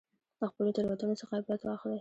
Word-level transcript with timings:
د 0.39 0.41
خپلو 0.51 0.73
تېروتنو 0.75 1.19
څخه 1.21 1.31
عبرت 1.39 1.61
واخلئ. 1.63 1.89